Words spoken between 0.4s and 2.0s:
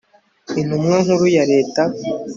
INTUMWA NKURU YA LETA